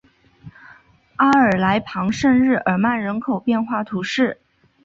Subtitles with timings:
[1.17, 4.39] 阿尔来旁圣日耳曼人口变化图示